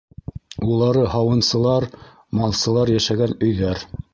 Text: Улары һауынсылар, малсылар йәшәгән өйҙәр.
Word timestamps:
Улары 0.75 1.03
һауынсылар, 1.15 1.87
малсылар 2.41 2.93
йәшәгән 2.95 3.37
өйҙәр. 3.49 3.89